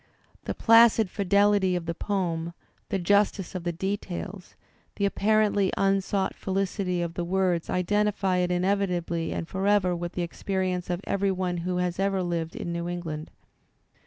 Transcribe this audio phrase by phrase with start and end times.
[0.45, 2.53] The placid fidelity of the poem,
[2.89, 4.55] the justice of the details,
[4.95, 10.89] the apparently unsought felicity of the words identify it inevitably and forever with the experience
[10.89, 13.29] of every one who has lived in New England.